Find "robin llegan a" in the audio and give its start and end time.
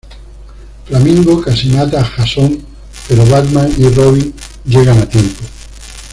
3.89-5.07